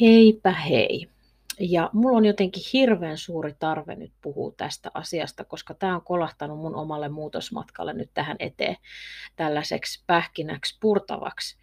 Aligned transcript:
Heipä 0.00 0.52
hei. 0.52 1.08
Ja 1.60 1.90
mulla 1.92 2.16
on 2.16 2.24
jotenkin 2.24 2.62
hirveän 2.72 3.18
suuri 3.18 3.54
tarve 3.58 3.94
nyt 3.94 4.12
puhua 4.22 4.52
tästä 4.56 4.90
asiasta, 4.94 5.44
koska 5.44 5.74
tämä 5.74 5.94
on 5.94 6.02
kolahtanut 6.04 6.58
mun 6.58 6.76
omalle 6.76 7.08
muutosmatkalle 7.08 7.92
nyt 7.92 8.10
tähän 8.14 8.36
eteen 8.38 8.76
tällaiseksi 9.36 10.04
pähkinäksi 10.06 10.76
purtavaksi. 10.80 11.56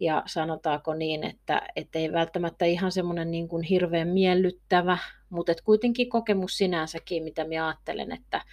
Ja 0.00 0.22
sanotaanko 0.26 0.94
niin, 0.94 1.24
että 1.24 1.62
ei 1.94 2.12
välttämättä 2.12 2.64
ihan 2.64 2.92
semmoinen 2.92 3.30
niin 3.30 3.48
kuin 3.48 3.62
hirveän 3.62 4.08
miellyttävä, 4.08 4.98
mutta 5.30 5.52
et 5.52 5.60
kuitenkin 5.60 6.08
kokemus 6.08 6.56
sinänsäkin, 6.56 7.22
mitä 7.22 7.44
minä 7.44 7.66
ajattelen, 7.66 8.12
että 8.12 8.44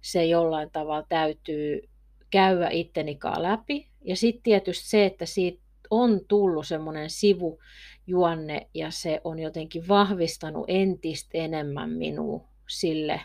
se 0.00 0.24
jollain 0.24 0.70
tavalla 0.70 1.06
täytyy 1.08 1.80
käydä 2.30 2.68
ittenikaan 2.70 3.42
läpi. 3.42 3.88
Ja 4.04 4.16
sitten 4.16 4.42
tietysti 4.42 4.88
se, 4.88 5.06
että 5.06 5.26
siitä 5.26 5.65
on 5.90 6.20
tullut 6.28 6.66
semmoinen 6.66 7.10
sivujuonne 7.10 8.66
ja 8.74 8.90
se 8.90 9.20
on 9.24 9.38
jotenkin 9.38 9.88
vahvistanut 9.88 10.64
entistä 10.68 11.30
enemmän 11.34 11.90
minua 11.90 12.48
sille 12.68 13.20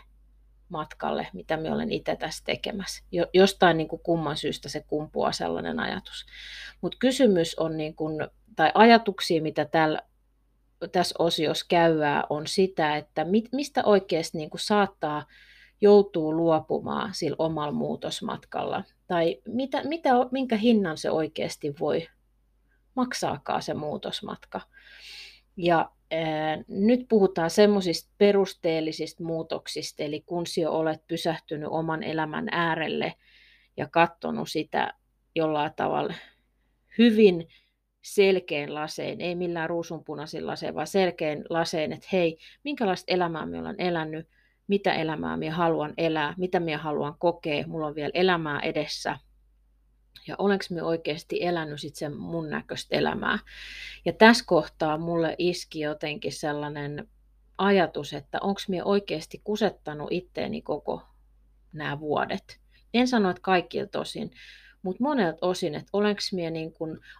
matkalle, 0.68 1.26
mitä 1.32 1.56
minä 1.56 1.74
olen 1.74 1.92
itse 1.92 2.16
tässä 2.16 2.44
tekemässä. 2.46 3.04
Jostain 3.34 3.76
niin 3.76 3.88
kuin 3.88 4.02
kumman 4.02 4.36
syystä 4.36 4.68
se 4.68 4.84
kumpuaa 4.86 5.32
sellainen 5.32 5.80
ajatus. 5.80 6.26
Mutta 6.80 6.98
kysymys 7.00 7.58
on, 7.58 7.76
niin 7.76 7.94
kuin, 7.94 8.28
tai 8.56 8.70
ajatuksia, 8.74 9.42
mitä 9.42 9.64
täällä 9.64 10.02
tässä 10.92 11.14
osiossa 11.18 11.66
käyvää, 11.68 12.24
on 12.30 12.46
sitä, 12.46 12.96
että 12.96 13.24
mit, 13.24 13.48
mistä 13.52 13.84
oikeasti 13.84 14.38
niin 14.38 14.50
kuin 14.50 14.60
saattaa 14.60 15.26
joutuu 15.80 16.36
luopumaan 16.36 17.14
sillä 17.14 17.36
omalla 17.38 17.72
muutosmatkalla. 17.72 18.84
Tai 19.06 19.42
mitä, 19.48 19.82
mitä, 19.84 20.10
minkä 20.30 20.56
hinnan 20.56 20.98
se 20.98 21.10
oikeasti 21.10 21.74
voi 21.80 22.06
maksaakaan 22.94 23.62
se 23.62 23.74
muutosmatka. 23.74 24.60
Ja 25.56 25.90
nyt 26.68 27.06
puhutaan 27.08 27.50
semmoisista 27.50 28.12
perusteellisista 28.18 29.24
muutoksista, 29.24 30.02
eli 30.02 30.20
kun 30.20 30.46
sinä 30.46 30.70
olet 30.70 31.06
pysähtynyt 31.06 31.68
oman 31.72 32.02
elämän 32.02 32.48
äärelle 32.50 33.14
ja 33.76 33.88
katsonut 33.88 34.50
sitä 34.50 34.94
jollain 35.34 35.72
tavalla 35.76 36.14
hyvin 36.98 37.48
selkeän 38.02 38.74
laseen, 38.74 39.20
ei 39.20 39.34
millään 39.34 39.70
ruusunpunaisin 39.70 40.46
laseen, 40.46 40.74
vaan 40.74 40.86
selkeän 40.86 41.44
laseen, 41.50 41.92
että 41.92 42.08
hei, 42.12 42.38
minkälaista 42.64 43.12
elämää 43.12 43.46
minä 43.46 43.60
olen 43.60 43.80
elänyt, 43.80 44.28
mitä 44.66 44.94
elämää 44.94 45.36
minä 45.36 45.54
haluan 45.54 45.94
elää, 45.96 46.34
mitä 46.38 46.60
minä 46.60 46.78
haluan 46.78 47.14
kokea, 47.18 47.66
mulla 47.66 47.86
on 47.86 47.94
vielä 47.94 48.10
elämää 48.14 48.60
edessä– 48.60 49.18
ja 50.26 50.34
olenko 50.38 50.64
me 50.70 50.82
oikeasti 50.82 51.44
elänyt 51.44 51.80
sit 51.80 51.96
sen 51.96 52.16
mun 52.16 52.50
näköistä 52.50 52.96
elämää. 52.96 53.38
Ja 54.04 54.12
tässä 54.12 54.44
kohtaa 54.46 54.98
mulle 54.98 55.34
iski 55.38 55.80
jotenkin 55.80 56.32
sellainen 56.32 57.08
ajatus, 57.58 58.12
että 58.12 58.38
onko 58.40 58.60
me 58.68 58.84
oikeasti 58.84 59.40
kusettanut 59.44 60.08
itteeni 60.10 60.62
koko 60.62 61.02
nämä 61.72 62.00
vuodet. 62.00 62.60
En 62.94 63.08
sano, 63.08 63.30
että 63.30 63.42
kaikilta 63.42 64.00
osin, 64.00 64.30
mutta 64.82 65.02
monet 65.02 65.36
osin, 65.40 65.74
että 65.74 65.90
olenko 65.92 66.20
minä 66.32 66.50
niin 66.50 66.72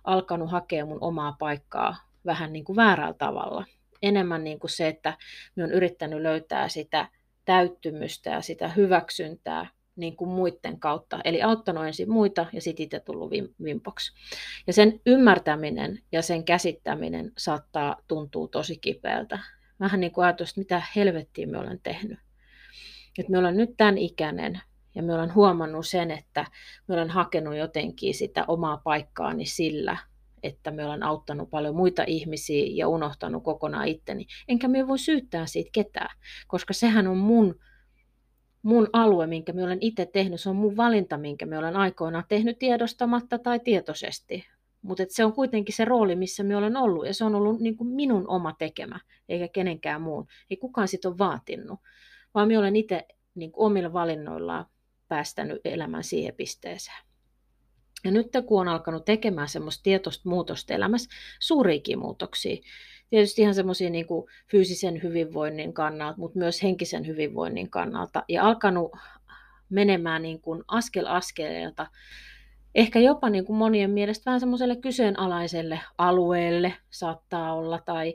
alkanut 0.05 0.51
hakea 0.51 0.87
mun 0.87 0.99
omaa 1.01 1.37
paikkaa 1.39 1.97
vähän 2.27 2.53
niin 2.53 2.65
kuin 2.65 2.77
väärällä 2.77 3.15
tavalla. 3.15 3.65
Enemmän 4.03 4.45
niin 4.45 4.59
kuin 4.59 4.71
se, 4.71 4.89
että 4.89 5.19
minä 5.57 5.65
olen 5.65 5.77
yrittänyt 5.77 6.21
löytää 6.21 6.69
sitä 6.69 7.09
täyttymystä 7.45 8.31
ja 8.31 8.41
sitä 8.41 8.69
hyväksyntää 8.69 9.67
niin 9.97 10.17
kuin 10.17 10.31
muiden 10.31 10.81
kautta. 10.81 11.21
Eli 11.25 11.43
auttanut 11.43 11.87
ensin 11.87 12.11
muita 12.11 12.47
ja 12.53 12.61
sitten 12.61 12.85
itse 12.85 13.01
tullut 13.01 13.31
vimpoksi. 13.65 14.13
Ja 14.67 14.73
sen 14.73 15.01
ymmärtäminen 15.07 15.99
ja 16.13 16.23
sen 16.23 16.45
käsittäminen 16.45 17.33
saattaa 17.39 17.97
tuntua 18.09 18.49
tosi 18.49 18.79
kipeältä. 18.79 19.39
Vähän 19.81 20.01
niin 20.01 20.13
kuin 20.13 20.25
ajatus, 20.25 20.49
että 20.49 20.61
mitä 20.61 20.83
helvettiä 20.97 21.47
me 21.47 21.59
olen 21.59 21.81
tehnyt. 21.83 22.19
Että 23.19 23.33
me 23.33 23.39
olen 23.39 23.57
nyt 23.57 23.71
tämän 23.77 23.99
ikäinen 23.99 24.61
ja 24.95 25.03
me 25.03 25.15
olen 25.15 25.35
huomannut 25.35 25.87
sen, 25.87 26.11
että 26.11 26.47
me 26.89 26.95
olen 26.95 27.11
hakenut 27.11 27.57
jotenkin 27.57 28.15
sitä 28.15 28.45
omaa 28.49 28.77
paikkaani 28.77 29.47
sillä, 29.47 29.97
että 30.43 30.71
me 30.71 30.85
olen 30.85 31.03
auttanut 31.03 31.51
paljon 31.51 31.77
muita 31.77 32.05
ihmisiä 32.07 32.67
ja 32.71 32.89
unohtanut 32.89 33.45
kokonaan 33.45 33.89
itteni. 33.89 34.27
Enkä 34.49 34.69
me 34.69 34.89
voi 34.89 34.99
syyttää 34.99 35.47
siitä 35.47 35.71
ketään, 35.73 36.17
koska 36.47 36.73
sehän 36.73 37.07
on 37.07 37.17
mun 37.17 37.61
mun 38.63 38.89
alue, 38.93 39.27
minkä 39.27 39.53
mä 39.53 39.65
olen 39.65 39.79
itse 39.81 40.07
tehnyt, 40.07 40.41
se 40.41 40.51
on 40.51 40.57
mun 40.57 40.77
valinta, 40.77 41.19
minkä 41.19 41.47
mä 41.47 41.59
olen 41.59 41.77
aikoinaan 41.77 42.25
tehnyt 42.29 42.59
tiedostamatta 42.59 43.39
tai 43.39 43.61
tietoisesti. 43.61 44.47
Mutta 44.83 45.05
se 45.09 45.25
on 45.25 45.33
kuitenkin 45.33 45.75
se 45.75 45.85
rooli, 45.85 46.17
missä 46.17 46.43
mä 46.43 46.59
olen 46.59 46.77
ollut, 46.77 47.07
ja 47.07 47.15
se 47.15 47.25
on 47.25 47.35
ollut 47.35 47.61
niin 47.61 47.77
kuin 47.77 47.89
minun 47.89 48.29
oma 48.29 48.53
tekemä, 48.53 49.01
eikä 49.29 49.49
kenenkään 49.49 50.03
muun. 50.03 50.27
Ei 50.51 50.57
kukaan 50.57 50.89
sitä 50.89 51.09
ole 51.09 51.19
vaatinut, 51.19 51.81
vaan 52.35 52.49
mä 52.53 52.59
olen 52.59 52.77
itse 52.77 53.07
niin 53.35 53.53
kuin 53.53 53.67
omilla 53.67 53.93
valinnoillaan 53.93 54.67
päästänyt 55.09 55.61
elämän 55.65 56.05
siihen 56.05 56.35
pisteeseen. 56.35 57.05
Ja 58.05 58.11
nyt 58.11 58.29
kun 58.47 58.61
on 58.61 58.69
alkanut 58.69 59.05
tekemään 59.05 59.49
semmoista 59.49 59.83
tietoista 59.83 60.29
muutosta 60.29 60.75
elämässä, 60.75 61.11
suuriikin 61.41 61.99
muutoksia, 61.99 62.57
tietysti 63.13 63.43
ihan 63.43 63.55
semmoisia 63.55 63.91
niin 63.91 64.07
fyysisen 64.51 65.03
hyvinvoinnin 65.03 65.73
kannalta, 65.73 66.19
mutta 66.19 66.39
myös 66.39 66.63
henkisen 66.63 67.07
hyvinvoinnin 67.07 67.71
kannalta. 67.71 68.25
Ja 68.29 68.45
alkanut 68.45 68.93
menemään 69.71 70.23
niin 70.23 70.41
kuin 70.41 70.63
askel 70.69 71.07
askeleelta, 71.07 71.87
ehkä 72.75 72.99
jopa 72.99 73.31
niin 73.31 73.45
kuin 73.45 73.57
monien 73.57 73.91
mielestä 73.91 74.25
vähän 74.25 74.41
semmoiselle 74.41 74.77
kyseenalaiselle 74.77 75.81
alueelle 75.99 76.75
saattaa 76.91 77.55
olla, 77.55 77.79
tai 77.79 78.15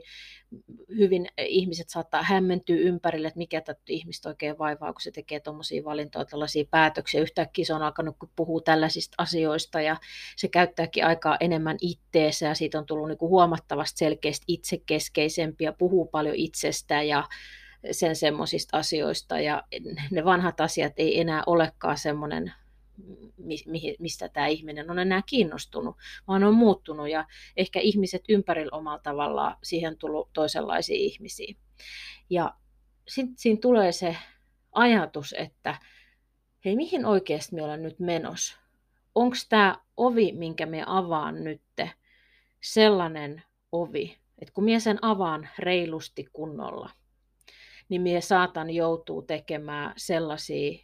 hyvin 0.96 1.28
ihmiset 1.38 1.88
saattaa 1.88 2.22
hämmentyä 2.22 2.76
ympärille, 2.76 3.28
että 3.28 3.38
mikä 3.38 3.60
tätä 3.60 3.80
ihmistä 3.88 4.28
oikein 4.28 4.58
vaivaa, 4.58 4.92
kun 4.92 5.00
se 5.00 5.10
tekee 5.10 5.40
tuommoisia 5.40 5.84
valintoja, 5.84 6.24
tällaisia 6.24 6.64
päätöksiä. 6.70 7.22
Yhtäkkiä 7.22 7.64
se 7.64 7.74
on 7.74 7.82
alkanut 7.82 8.16
puhua 8.36 8.60
tällaisista 8.60 9.14
asioista 9.18 9.80
ja 9.80 9.96
se 10.36 10.48
käyttääkin 10.48 11.06
aikaa 11.06 11.36
enemmän 11.40 11.76
itteensä 11.80 12.46
ja 12.46 12.54
siitä 12.54 12.78
on 12.78 12.86
tullut 12.86 13.08
niin 13.08 13.18
kuin 13.18 13.30
huomattavasti 13.30 13.98
selkeästi 13.98 14.44
itsekeskeisempi 14.48 15.64
ja 15.64 15.72
puhuu 15.72 16.06
paljon 16.06 16.36
itsestään 16.36 17.08
ja 17.08 17.24
sen 17.90 18.16
semmoisista 18.16 18.78
asioista 18.78 19.40
ja 19.40 19.62
ne 20.10 20.24
vanhat 20.24 20.60
asiat 20.60 20.92
ei 20.96 21.20
enää 21.20 21.42
olekaan 21.46 21.98
semmoinen 21.98 22.52
mistä 23.98 24.28
tämä 24.28 24.46
ihminen 24.46 24.90
on 24.90 24.98
enää 24.98 25.22
kiinnostunut, 25.26 25.96
vaan 26.28 26.44
on 26.44 26.54
muuttunut 26.54 27.08
ja 27.08 27.26
ehkä 27.56 27.80
ihmiset 27.80 28.24
ympärillä 28.28 28.76
omalla 28.76 28.98
tavallaan 28.98 29.56
siihen 29.62 29.98
tullut 29.98 30.30
toisenlaisia 30.32 30.96
ihmisiä. 30.96 31.54
Ja 32.30 32.54
sitten 33.08 33.38
siinä 33.38 33.58
tulee 33.60 33.92
se 33.92 34.16
ajatus, 34.72 35.34
että 35.38 35.74
hei, 36.64 36.76
mihin 36.76 37.06
oikeasti 37.06 37.54
me 37.54 37.62
ollaan 37.62 37.82
nyt 37.82 37.98
menossa? 37.98 38.56
Onko 39.14 39.36
tämä 39.48 39.80
ovi, 39.96 40.32
minkä 40.32 40.66
me 40.66 40.84
avaan 40.86 41.44
nyt, 41.44 41.62
sellainen 42.60 43.42
ovi, 43.72 44.18
että 44.38 44.54
kun 44.54 44.64
minä 44.64 44.80
sen 44.80 44.98
avaan 45.02 45.48
reilusti 45.58 46.26
kunnolla, 46.32 46.90
niin 47.88 48.02
minä 48.02 48.20
saatan 48.20 48.70
joutua 48.70 49.22
tekemään 49.22 49.92
sellaisia 49.96 50.78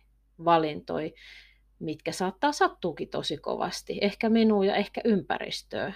valintoja, 0.44 1.10
mitkä 1.84 2.12
saattaa 2.12 2.52
sattuukin 2.52 3.08
tosi 3.08 3.36
kovasti, 3.36 3.98
ehkä 4.00 4.28
minua 4.28 4.64
ja 4.64 4.76
ehkä 4.76 5.00
ympäristöä. 5.04 5.92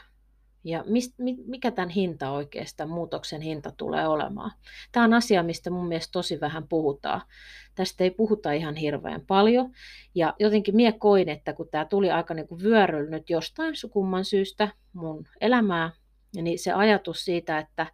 Ja 0.64 0.84
mist, 0.86 1.14
mikä 1.46 1.70
tämän 1.70 1.88
hinta 1.88 2.30
oikeastaan, 2.30 2.90
muutoksen 2.90 3.40
hinta 3.40 3.72
tulee 3.76 4.08
olemaan? 4.08 4.50
Tämä 4.92 5.04
on 5.04 5.14
asia, 5.14 5.42
mistä 5.42 5.70
mun 5.70 5.88
mielestä 5.88 6.12
tosi 6.12 6.40
vähän 6.40 6.68
puhutaan. 6.68 7.20
Tästä 7.74 8.04
ei 8.04 8.10
puhuta 8.10 8.52
ihan 8.52 8.76
hirveän 8.76 9.20
paljon. 9.26 9.70
Ja 10.14 10.34
jotenkin 10.38 10.76
mie 10.76 10.92
koin, 10.92 11.28
että 11.28 11.52
kun 11.52 11.68
tämä 11.70 11.84
tuli 11.84 12.10
aika 12.10 12.34
niin 12.34 12.48
kuin 12.48 12.62
vyöryllä 12.62 13.20
jostain 13.28 13.76
sukumman 13.76 14.24
syystä 14.24 14.68
mun 14.92 15.26
elämää, 15.40 15.90
niin 16.36 16.58
se 16.58 16.72
ajatus 16.72 17.24
siitä, 17.24 17.58
että 17.58 17.86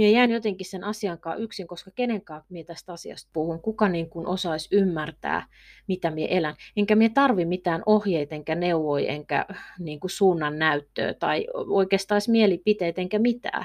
minä 0.00 0.10
jään 0.10 0.30
jotenkin 0.30 0.66
sen 0.66 0.84
asiankaan 0.84 1.40
yksin, 1.40 1.66
koska 1.66 1.90
kenenkaan 1.94 2.42
minä 2.48 2.64
tästä 2.64 2.92
asiasta 2.92 3.30
puhun, 3.32 3.60
kuka 3.60 3.88
niin 3.88 4.10
kuin 4.10 4.26
osaisi 4.26 4.68
ymmärtää, 4.72 5.46
mitä 5.88 6.10
minä 6.10 6.28
elän. 6.30 6.54
Enkä 6.76 6.96
minä 6.96 7.14
tarvi 7.14 7.44
mitään 7.44 7.82
ohjeita, 7.86 8.34
enkä 8.34 8.54
neuvoja, 8.54 9.08
enkä 9.12 9.46
niin 9.78 10.00
kuin 10.00 10.10
suunnan 10.10 10.58
näyttöä 10.58 11.14
tai 11.14 11.46
oikeastaan 11.54 12.20
mielipiteitä, 12.28 13.00
enkä 13.00 13.18
mitään. 13.18 13.64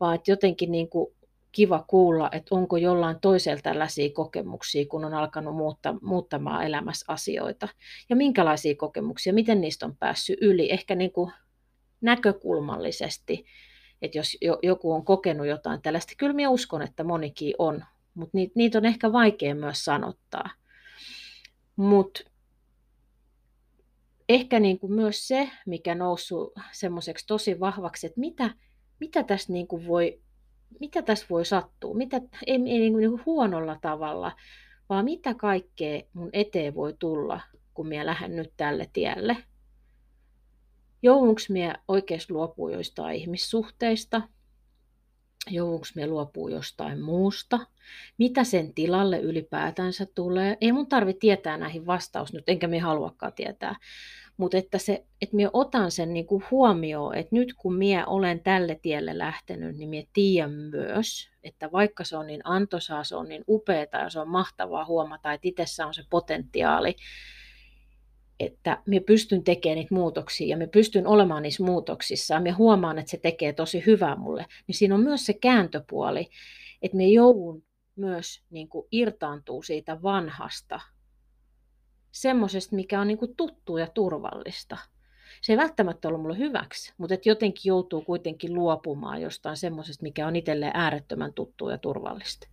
vaan 0.00 0.14
että 0.14 0.30
jotenkin 0.30 0.72
niin 0.72 0.88
kuin 0.88 1.14
kiva 1.52 1.84
kuulla, 1.86 2.28
että 2.32 2.54
onko 2.54 2.76
jollain 2.76 3.20
toisella 3.20 3.62
tällaisia 3.62 4.12
kokemuksia, 4.12 4.86
kun 4.86 5.04
on 5.04 5.14
alkanut 5.14 5.56
muutta, 5.56 5.94
muuttamaan 6.02 6.66
elämässä 6.66 7.04
asioita. 7.08 7.68
Ja 8.10 8.16
minkälaisia 8.16 8.74
kokemuksia, 8.74 9.32
miten 9.32 9.60
niistä 9.60 9.86
on 9.86 9.96
päässyt 9.96 10.38
yli, 10.40 10.72
ehkä 10.72 10.94
niin 10.94 11.12
kuin 11.12 11.32
näkökulmallisesti, 12.00 13.44
että 14.02 14.18
jos 14.18 14.36
joku 14.62 14.92
on 14.92 15.04
kokenut 15.04 15.46
jotain 15.46 15.82
tällaista, 15.82 16.12
kyllä 16.18 16.32
minä 16.32 16.50
uskon, 16.50 16.82
että 16.82 17.04
monikin 17.04 17.54
on, 17.58 17.84
mutta 18.14 18.30
niitä, 18.32 18.52
niitä 18.56 18.78
on 18.78 18.84
ehkä 18.84 19.12
vaikea 19.12 19.54
myös 19.54 19.84
sanottaa. 19.84 20.50
Mutta 21.76 22.20
ehkä 24.28 24.60
niin 24.60 24.78
kuin 24.78 24.92
myös 24.92 25.28
se, 25.28 25.50
mikä 25.66 25.94
noussut 25.94 26.52
semmoiseksi 26.72 27.26
tosi 27.26 27.60
vahvaksi, 27.60 28.06
että 28.06 28.20
mitä, 28.20 28.50
mitä 29.00 29.22
tässä 29.22 29.52
niin 29.52 29.66
kuin 29.66 29.86
voi 29.86 30.22
mitä 30.80 31.02
tässä 31.02 31.26
voi 31.30 31.44
sattua, 31.44 31.94
mitä, 31.94 32.20
ei, 32.46 32.54
ei 32.54 32.60
niin 32.60 32.92
kuin 32.92 33.22
huonolla 33.26 33.78
tavalla, 33.80 34.32
vaan 34.88 35.04
mitä 35.04 35.34
kaikkea 35.34 36.02
mun 36.12 36.30
eteen 36.32 36.74
voi 36.74 36.94
tulla, 36.98 37.40
kun 37.74 37.88
minä 37.88 38.06
lähden 38.06 38.36
nyt 38.36 38.52
tälle 38.56 38.90
tielle. 38.92 39.36
Joudunko 41.02 41.40
minä 41.48 41.78
oikeasti 41.88 42.32
luopua 42.32 42.70
joistain 42.70 43.16
ihmissuhteista? 43.16 44.22
Joudunko 45.50 45.86
minä 45.94 46.06
luopua 46.06 46.50
jostain 46.50 47.00
muusta? 47.00 47.58
Mitä 48.18 48.44
sen 48.44 48.74
tilalle 48.74 49.20
ylipäätänsä 49.20 50.06
tulee? 50.14 50.56
Ei 50.60 50.72
mun 50.72 50.86
tarvitse 50.86 51.20
tietää 51.20 51.56
näihin 51.58 51.86
vastaus 51.86 52.32
nyt, 52.32 52.44
enkä 52.46 52.68
minä 52.68 52.86
haluakaan 52.86 53.32
tietää 53.32 53.76
mutta 54.36 54.56
että, 54.56 54.78
se, 54.78 55.04
että 55.22 55.36
minä 55.36 55.50
otan 55.52 55.90
sen 55.90 56.12
niin 56.12 56.26
kuin 56.26 56.44
huomioon, 56.50 57.14
että 57.14 57.36
nyt 57.36 57.54
kun 57.54 57.74
minä 57.74 58.06
olen 58.06 58.40
tälle 58.40 58.78
tielle 58.82 59.18
lähtenyt, 59.18 59.76
niin 59.76 59.88
minä 59.88 60.06
tiedän 60.12 60.50
myös, 60.50 61.30
että 61.44 61.72
vaikka 61.72 62.04
se 62.04 62.16
on 62.16 62.26
niin 62.26 62.40
antoisaa, 62.44 63.04
se 63.04 63.16
on 63.16 63.28
niin 63.28 63.44
upeaa 63.48 63.86
ja 63.92 64.10
se 64.10 64.20
on 64.20 64.28
mahtavaa 64.28 64.84
huomata, 64.84 65.32
että 65.32 65.48
itsessä 65.48 65.86
on 65.86 65.94
se 65.94 66.02
potentiaali, 66.10 66.96
että 68.44 68.82
minä 68.86 69.04
pystyn 69.06 69.44
tekemään 69.44 69.76
niitä 69.76 69.94
muutoksia 69.94 70.46
ja 70.46 70.56
minä 70.56 70.68
pystyn 70.68 71.06
olemaan 71.06 71.42
niissä 71.42 71.64
muutoksissa 71.64 72.34
ja 72.34 72.40
minä 72.40 72.56
huomaan, 72.56 72.98
että 72.98 73.10
se 73.10 73.16
tekee 73.16 73.52
tosi 73.52 73.82
hyvää 73.86 74.16
mulle, 74.16 74.46
niin 74.66 74.74
siinä 74.74 74.94
on 74.94 75.02
myös 75.02 75.26
se 75.26 75.32
kääntöpuoli, 75.32 76.28
että 76.82 76.96
minä 76.96 77.10
joudun 77.10 77.64
myös 77.96 78.42
niin 78.50 78.68
kuin 78.68 78.88
irtaantuu 78.92 79.62
siitä 79.62 80.02
vanhasta 80.02 80.80
semmoisesta, 82.12 82.76
mikä 82.76 83.00
on 83.00 83.08
niin 83.08 83.18
kuin 83.18 83.36
tuttu 83.36 83.76
ja 83.76 83.86
turvallista. 83.86 84.78
Se 85.42 85.52
ei 85.52 85.56
välttämättä 85.56 86.08
ollut 86.08 86.22
mulle 86.22 86.38
hyväksi, 86.38 86.92
mutta 86.98 87.14
et 87.14 87.26
jotenkin 87.26 87.62
joutuu 87.64 88.02
kuitenkin 88.02 88.54
luopumaan 88.54 89.22
jostain 89.22 89.56
semmoisesta, 89.56 90.02
mikä 90.02 90.26
on 90.26 90.36
itselleen 90.36 90.72
äärettömän 90.74 91.32
tuttu 91.32 91.68
ja 91.68 91.78
turvallista. 91.78 92.48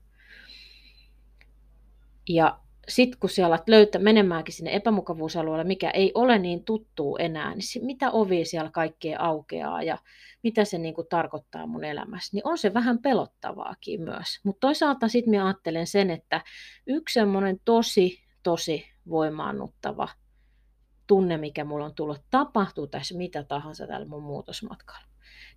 Ja 2.30 2.60
sitten 2.90 3.20
kun 3.20 3.30
siellä 3.30 3.60
löytää 3.68 4.02
menemäänkin 4.02 4.54
sinne 4.54 4.76
epämukavuusalueelle, 4.76 5.64
mikä 5.64 5.90
ei 5.90 6.12
ole 6.16 6.40
niin 6.40 6.64
tuttu 6.64 7.18
enää, 7.18 7.56
niin 7.56 7.86
mitä 7.86 8.12
ovi 8.12 8.46
siellä 8.46 8.72
kaikkea 8.72 9.20
aukeaa 9.20 9.84
ja 9.84 9.98
mitä 10.44 10.66
se 10.66 10.78
niin 10.78 10.94
kuin 10.94 11.08
tarkoittaa 11.08 11.68
mun 11.68 11.84
elämässä, 11.84 12.30
niin 12.38 12.48
on 12.48 12.58
se 12.58 12.74
vähän 12.74 13.00
pelottavaakin 13.00 14.02
myös. 14.02 14.40
Mutta 14.44 14.60
toisaalta 14.60 15.08
sitten 15.08 15.32
minä 15.32 15.46
ajattelen 15.46 15.88
sen, 15.88 16.10
että 16.10 16.42
yksi 16.88 17.14
semmoinen 17.14 17.60
tosi, 17.66 18.20
tosi 18.44 18.86
voimaannuttava 19.10 20.08
tunne, 21.08 21.38
mikä 21.38 21.64
mulla 21.64 21.86
on 21.86 21.96
tullut, 21.96 22.22
tapahtuu 22.32 22.88
tässä 22.88 23.18
mitä 23.18 23.44
tahansa 23.44 23.88
tällä 23.88 24.08
mun 24.08 24.24
muutosmatkalla, 24.24 25.06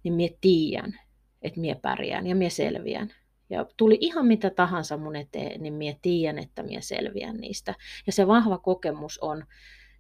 niin 0.03 0.15
mie 0.15 0.31
tiedän, 0.41 1.01
että 1.43 1.61
mie 1.61 1.75
pärjään 1.75 2.27
ja 2.27 2.37
mie 2.37 2.51
selviän. 2.51 3.13
Ja 3.51 3.67
tuli 3.77 3.99
ihan 4.01 4.27
mitä 4.27 4.51
tahansa 4.51 4.97
mun 4.97 5.17
eteen, 5.17 5.63
niin 5.63 5.75
mie 5.75 5.97
tiedän, 6.03 6.39
että 6.39 6.63
mie 6.63 6.81
selviän 6.83 7.37
niistä. 7.37 7.75
Ja 8.07 8.13
se 8.13 8.27
vahva 8.27 8.59
kokemus 8.59 9.19
on, 9.19 9.45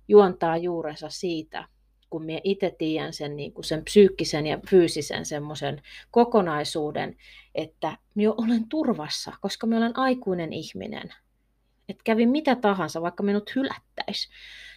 juontaa 0.08 0.56
juurensa 0.56 1.08
siitä, 1.08 1.68
kun 2.10 2.24
mie 2.24 2.40
itse 2.44 2.74
tiedän 2.78 3.12
sen, 3.12 3.36
niin 3.36 3.52
kuin 3.52 3.64
sen 3.64 3.84
psyykkisen 3.84 4.46
ja 4.46 4.58
fyysisen 4.70 5.26
semmoisen 5.26 5.82
kokonaisuuden, 6.10 7.16
että 7.54 7.98
minä 8.14 8.32
olen 8.32 8.68
turvassa, 8.68 9.32
koska 9.40 9.66
minä 9.66 9.78
olen 9.78 9.98
aikuinen 9.98 10.52
ihminen 10.52 11.12
että 11.88 12.02
kävi 12.04 12.26
mitä 12.26 12.56
tahansa, 12.56 13.02
vaikka 13.02 13.22
minut 13.22 13.54
hylättäisi 13.56 14.28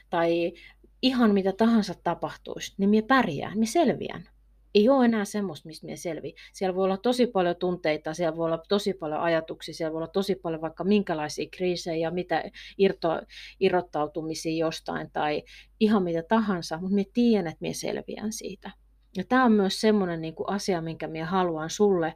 tai 0.10 0.54
ihan 1.02 1.34
mitä 1.34 1.52
tahansa 1.52 1.94
tapahtuisi, 2.04 2.74
niin 2.78 2.90
minä 2.90 3.08
pärjään, 3.08 3.54
minä 3.54 3.66
selviän. 3.66 4.30
Ei 4.76 4.90
ole 4.90 5.06
enää 5.06 5.26
semmoista, 5.26 5.68
mistä 5.68 5.86
minä 5.86 5.96
selviän. 5.96 6.34
Siellä 6.54 6.76
voi 6.76 6.84
olla 6.84 6.98
tosi 6.98 7.28
paljon 7.28 7.56
tunteita, 7.56 8.14
siellä 8.14 8.38
voi 8.38 8.46
olla 8.46 8.64
tosi 8.70 8.94
paljon 8.94 9.22
ajatuksia, 9.22 9.74
siellä 9.74 9.94
voi 9.94 9.98
olla 9.98 10.08
tosi 10.08 10.36
paljon 10.36 10.62
vaikka 10.62 10.84
minkälaisia 10.84 11.50
kriisejä, 11.52 12.12
mitä 12.12 12.44
irto, 12.78 13.22
irrottautumisia 13.60 14.66
jostain 14.66 15.12
tai 15.12 15.44
ihan 15.80 16.04
mitä 16.04 16.24
tahansa, 16.24 16.78
mutta 16.78 16.96
minä 16.96 17.10
tiedän, 17.14 17.48
että 17.48 17.62
minä 17.62 17.74
selviän 17.74 18.34
siitä. 18.34 18.72
Ja 19.18 19.24
tämä 19.24 19.46
on 19.46 19.52
myös 19.52 19.82
semmoinen 19.82 20.22
niin 20.22 20.36
kuin 20.36 20.50
asia, 20.50 20.82
minkä 20.82 21.08
minä 21.08 21.26
haluan 21.26 21.70
sulle, 21.70 22.14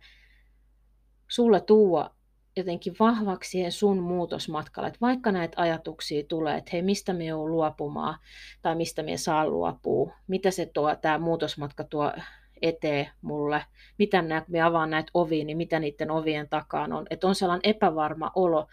sulle 1.27 1.61
tuua 1.61 2.15
jotenkin 2.55 2.95
vahvaksi 2.99 3.49
siihen 3.49 3.71
sun 3.71 3.99
muutosmatkalle, 3.99 4.87
että 4.87 5.01
vaikka 5.01 5.31
näitä 5.31 5.61
ajatuksia 5.61 6.23
tulee, 6.23 6.57
että 6.57 6.69
hei, 6.73 6.81
mistä 6.81 7.13
me 7.13 7.25
joudun 7.25 7.51
luopumaan 7.51 8.19
tai 8.61 8.75
mistä 8.75 9.03
me 9.03 9.17
saa 9.17 9.47
luopua, 9.47 10.13
mitä 10.27 10.51
se 10.51 10.65
tuo, 10.65 10.95
tämä 10.95 11.17
muutosmatka 11.17 11.83
tuo 11.83 12.13
eteen 12.61 13.09
mulle, 13.21 13.65
mitä 13.97 14.21
nää, 14.21 14.45
me 14.47 14.61
avaan 14.61 14.89
näitä 14.89 15.11
ovia, 15.13 15.45
niin 15.45 15.57
mitä 15.57 15.79
niiden 15.79 16.11
ovien 16.11 16.49
takaan 16.49 16.93
on, 16.93 17.05
että 17.09 17.27
on 17.27 17.35
sellainen 17.35 17.69
epävarma 17.75 18.31
olo, 18.35 18.67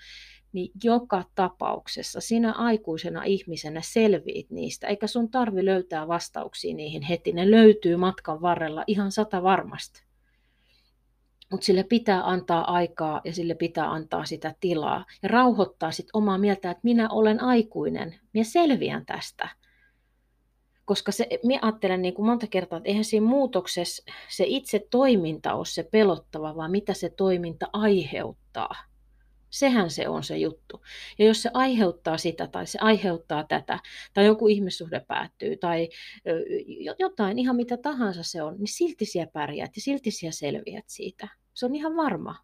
niin 0.53 0.71
joka 0.85 1.25
tapauksessa 1.35 2.21
sinä 2.21 2.53
aikuisena 2.53 3.25
ihmisenä 3.25 3.81
selviit 3.85 4.51
niistä, 4.51 4.87
eikä 4.87 5.07
sun 5.07 5.31
tarvi 5.31 5.65
löytää 5.65 6.09
vastauksia 6.09 6.75
niihin 6.75 7.03
heti, 7.03 7.33
ne 7.33 7.51
löytyy 7.51 7.97
matkan 7.97 8.43
varrella 8.43 8.85
ihan 8.87 9.13
sata 9.13 9.43
varmasti. 9.43 10.07
Mutta 11.51 11.65
sille 11.65 11.83
pitää 11.83 12.29
antaa 12.29 12.73
aikaa 12.73 13.21
ja 13.25 13.33
sille 13.33 13.55
pitää 13.55 13.91
antaa 13.93 14.25
sitä 14.25 14.55
tilaa 14.61 15.05
ja 15.23 15.29
rauhoittaa 15.29 15.93
sit 15.93 16.07
omaa 16.13 16.39
mieltä, 16.39 16.71
että 16.71 16.81
minä 16.83 17.09
olen 17.09 17.43
aikuinen, 17.43 18.21
minä 18.33 18.45
selviän 18.45 19.07
tästä. 19.07 19.49
Koska 20.87 21.13
se, 21.13 21.29
minä 21.43 21.59
ajattelen 21.63 22.03
niin 22.03 22.15
kuin 22.15 22.27
monta 22.27 22.47
kertaa, 22.47 22.77
että 22.77 22.89
eihän 22.89 23.05
siinä 23.05 23.27
muutoksessa 23.27 24.05
se 24.29 24.45
itse 24.47 24.87
toiminta 24.91 25.55
ole 25.55 25.67
se 25.67 25.83
pelottava, 25.83 26.57
vaan 26.57 26.71
mitä 26.71 26.95
se 26.95 27.11
toiminta 27.11 27.67
aiheuttaa. 27.73 28.75
Sehän 29.51 29.91
se 29.91 30.09
on 30.09 30.25
se 30.25 30.39
juttu. 30.39 30.83
Ja 31.19 31.27
jos 31.27 31.43
se 31.43 31.51
aiheuttaa 31.55 32.19
sitä 32.19 32.47
tai 32.47 32.67
se 32.67 32.79
aiheuttaa 32.83 33.45
tätä, 33.45 33.79
tai 34.15 34.27
joku 34.27 34.49
ihmissuhde 34.49 35.01
päättyy, 35.09 35.57
tai 35.57 35.89
jotain 36.99 37.39
ihan 37.39 37.57
mitä 37.57 37.77
tahansa 37.77 38.23
se 38.23 38.43
on, 38.43 38.57
niin 38.59 38.69
silti 38.69 39.05
siellä 39.05 39.31
pärjäät 39.33 39.77
ja 39.77 39.83
silti 39.83 40.11
siellä 40.11 40.33
selviät 40.33 40.85
siitä. 40.89 41.29
Se 41.55 41.67
on 41.67 41.75
ihan 41.75 41.97
varma. 41.97 42.37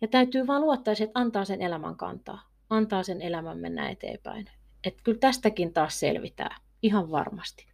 Ja 0.00 0.08
täytyy 0.08 0.46
vaan 0.46 0.62
luottaa, 0.62 0.92
että 0.92 1.20
antaa 1.20 1.44
sen 1.44 1.62
elämän 1.62 1.96
kantaa. 1.96 2.42
Antaa 2.70 3.02
sen 3.02 3.22
elämän 3.22 3.58
mennä 3.58 3.90
eteenpäin. 3.90 4.46
Että 4.84 5.02
kyllä 5.04 5.18
tästäkin 5.18 5.72
taas 5.72 6.00
selvitään. 6.00 6.67
Ihan 6.82 7.10
varmasti. 7.10 7.66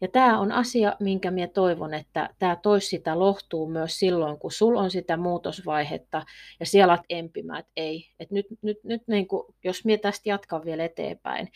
Ja 0.00 0.08
tämä 0.08 0.40
on 0.40 0.52
asia, 0.52 0.96
minkä 1.00 1.30
minä 1.30 1.46
toivon, 1.46 1.94
että 1.94 2.30
tämä 2.38 2.56
toisi 2.56 2.86
sitä 2.86 3.18
lohtuu 3.18 3.68
myös 3.68 3.98
silloin, 3.98 4.38
kun 4.38 4.52
sulla 4.52 4.80
on 4.80 4.90
sitä 4.90 5.16
muutosvaihetta 5.16 6.26
ja 6.60 6.66
siellä 6.66 6.92
olet 6.92 7.04
empimä, 7.08 7.58
että 7.58 7.72
ei. 7.76 8.10
Että 8.20 8.34
nyt, 8.34 8.46
nyt, 8.62 8.78
nyt 8.84 9.02
niin 9.08 9.28
kuin, 9.28 9.54
jos 9.64 9.84
minä 9.84 9.98
tästä 9.98 10.28
jatkan 10.28 10.64
vielä 10.64 10.84
eteenpäin, 10.84 11.48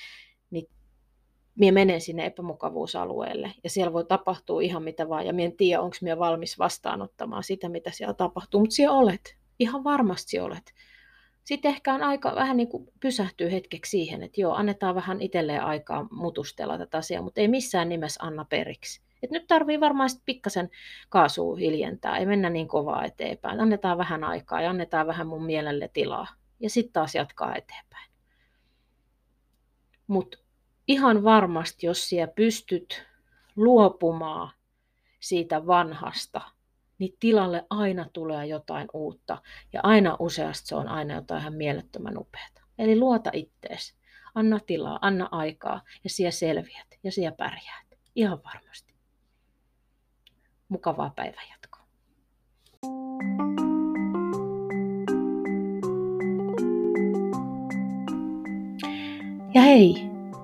niin 0.51 0.67
minä 1.55 1.73
menen 1.73 2.01
sinne 2.01 2.27
epämukavuusalueelle 2.27 3.53
ja 3.65 3.71
siellä 3.71 3.93
voi 3.93 4.05
tapahtua 4.05 4.61
ihan 4.61 4.83
mitä 4.83 5.09
vaan 5.09 5.27
ja 5.27 5.33
minä 5.33 5.47
en 5.47 5.57
tiedä, 5.57 5.83
onko 5.83 5.97
minä 6.01 6.19
valmis 6.19 6.59
vastaanottamaan 6.59 7.45
sitä, 7.45 7.69
mitä 7.69 7.91
siellä 7.91 8.15
tapahtuu, 8.15 8.61
mutta 8.61 8.75
siellä 8.75 8.97
olet. 8.97 9.37
Ihan 9.59 9.85
varmasti 9.85 10.41
olet 10.41 10.73
sitten 11.45 11.69
ehkä 11.69 11.95
on 11.95 12.03
aika 12.03 12.35
vähän 12.35 12.57
niin 12.57 12.69
kuin 12.69 12.89
pysähtyä 13.01 13.51
hetkeksi 13.51 13.91
siihen, 13.91 14.23
että 14.23 14.41
joo, 14.41 14.55
annetaan 14.55 14.95
vähän 14.95 15.23
itselleen 15.23 15.65
aikaa 15.65 16.09
mutustella 16.11 16.79
tätä 16.79 16.99
asiaa, 16.99 17.23
mutta 17.23 17.41
ei 17.41 17.49
missään 17.49 17.89
nimessä 17.89 18.25
anna 18.25 18.45
periksi. 18.45 19.03
Et 19.23 19.31
nyt 19.31 19.47
tarvii 19.47 19.81
varmaan 19.81 20.11
sitten 20.11 20.25
pikkasen 20.27 20.71
kaasua 21.09 21.57
hiljentää, 21.57 22.19
ei 22.19 22.27
mennä 22.27 22.51
niin 22.51 22.69
kovaa 22.69 23.05
eteenpäin. 23.05 23.61
Annetaan 23.61 23.99
vähän 23.99 24.25
aikaa 24.25 24.63
ja 24.63 24.71
annetaan 24.71 25.07
vähän 25.07 25.27
mun 25.27 25.45
mielelle 25.45 25.91
tilaa 25.93 26.27
ja 26.61 26.71
sitten 26.71 26.93
taas 26.93 27.15
jatkaa 27.15 27.57
eteenpäin. 27.57 28.11
Mutta 30.07 30.39
ihan 30.89 31.25
varmasti, 31.25 31.87
jos 31.87 32.09
siellä 32.09 32.33
pystyt 32.37 33.07
luopumaan 33.57 34.51
siitä 35.21 35.67
vanhasta, 35.67 36.41
niin 36.99 37.15
tilalle 37.21 37.67
aina 37.71 38.07
tulee 38.13 38.47
jotain 38.47 38.89
uutta. 38.93 39.43
Ja 39.73 39.81
aina 39.83 40.17
useasti 40.19 40.69
se 40.69 40.75
on 40.77 40.89
aina 40.89 41.15
jotain 41.15 41.41
ihan 41.41 41.55
mielettömän 41.55 42.19
upeaa. 42.19 42.49
Eli 42.79 42.99
luota 42.99 43.31
ittees. 43.33 43.95
Anna 44.35 44.61
tilaa, 44.67 44.99
anna 45.03 45.29
aikaa 45.31 45.83
ja 46.05 46.11
siellä 46.11 46.31
selviät 46.31 46.87
ja 47.05 47.13
siellä 47.13 47.37
pärjäät. 47.37 47.87
Ihan 48.15 48.41
varmasti. 48.45 48.95
Mukavaa 50.69 51.13
päivänjatkoa. 51.17 51.85
Ja 59.55 59.63
hei, 59.63 59.95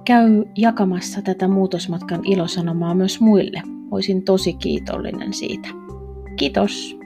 käy 0.05 0.45
jakamassa 0.57 1.23
tätä 1.23 1.49
muutosmatkan 1.49 2.25
ilosanomaa 2.25 2.95
myös 2.95 3.21
muille. 3.21 3.63
Olisin 3.91 4.25
tosi 4.25 4.53
kiitollinen 4.53 5.33
siitä. 5.33 5.69
Kiitos! 6.41 6.73
thank 6.73 6.95
you 6.95 7.00